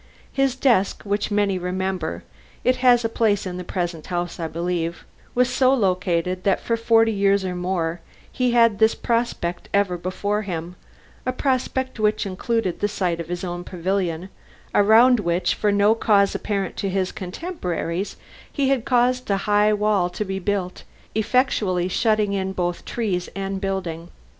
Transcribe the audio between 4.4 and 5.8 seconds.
believe), was so